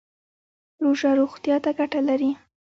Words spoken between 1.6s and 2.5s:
ته ګټه لري